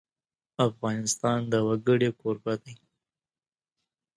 [0.67, 2.75] افغانستان د وګړي کوربه دی.